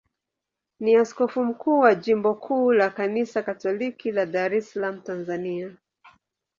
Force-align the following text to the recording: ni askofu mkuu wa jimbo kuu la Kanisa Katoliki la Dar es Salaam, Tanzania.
ni 0.79 0.95
askofu 0.95 1.43
mkuu 1.43 1.79
wa 1.79 1.95
jimbo 1.95 2.33
kuu 2.35 2.73
la 2.73 2.89
Kanisa 2.89 3.43
Katoliki 3.43 4.11
la 4.11 4.25
Dar 4.25 4.55
es 4.55 4.71
Salaam, 4.73 5.01
Tanzania. 5.01 5.75